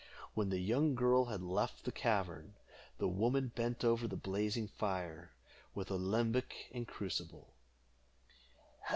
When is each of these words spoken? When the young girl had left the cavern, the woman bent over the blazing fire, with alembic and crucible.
When 0.33 0.49
the 0.49 0.57
young 0.57 0.95
girl 0.95 1.25
had 1.25 1.43
left 1.43 1.83
the 1.85 1.91
cavern, 1.91 2.55
the 2.97 3.07
woman 3.07 3.49
bent 3.55 3.85
over 3.85 4.07
the 4.07 4.15
blazing 4.15 4.67
fire, 4.67 5.33
with 5.75 5.91
alembic 5.91 6.71
and 6.73 6.87
crucible. 6.87 7.53